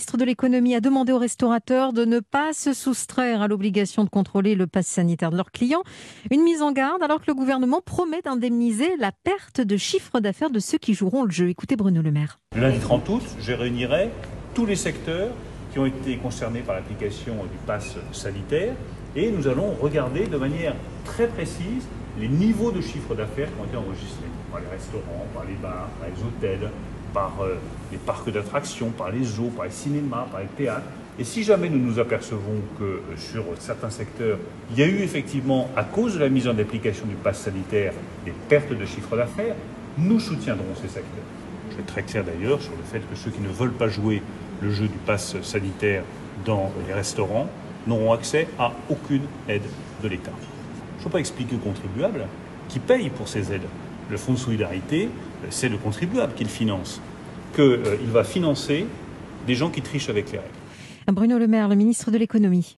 [0.00, 4.08] ministre de l'économie a demandé aux restaurateurs de ne pas se soustraire à l'obligation de
[4.08, 5.82] contrôler le pass sanitaire de leurs clients.
[6.30, 10.48] Une mise en garde alors que le gouvernement promet d'indemniser la perte de chiffre d'affaires
[10.48, 11.50] de ceux qui joueront le jeu.
[11.50, 12.40] Écoutez Bruno Le Maire.
[12.56, 14.08] Lundi 30 août, je réunirai
[14.54, 15.34] tous les secteurs
[15.70, 18.72] qui ont été concernés par l'application du pass sanitaire
[19.14, 21.84] et nous allons regarder de manière très précise
[22.18, 25.88] les niveaux de chiffre d'affaires qui ont été enregistrés par les restaurants, par les bars,
[25.98, 26.70] par les hôtels,
[27.12, 27.56] par euh,
[27.92, 30.86] les parcs d'attractions, par les zoos, par les cinémas, par les théâtres.
[31.18, 34.38] Et si jamais nous nous apercevons que euh, sur certains secteurs,
[34.70, 37.92] il y a eu effectivement, à cause de la mise en application du pass sanitaire,
[38.24, 39.54] des pertes de chiffre d'affaires,
[39.98, 41.24] nous soutiendrons ces secteurs.
[41.70, 43.88] Je vais être très clair d'ailleurs sur le fait que ceux qui ne veulent pas
[43.88, 44.22] jouer
[44.60, 46.02] le jeu du pass sanitaire
[46.44, 47.48] dans les restaurants
[47.86, 49.62] n'auront accès à aucune aide
[50.02, 50.32] de l'État.
[51.00, 52.26] Je ne peux pas expliquer aux contribuables
[52.68, 53.66] qui payent pour ces aides.
[54.10, 57.00] Le fonds de solidarité, euh, c'est le contribuable qui le finance,
[57.54, 58.84] qu'il euh, va financer
[59.46, 60.50] des gens qui trichent avec les règles.
[61.10, 62.66] Bruno Le Maire, le ministre de l'économie.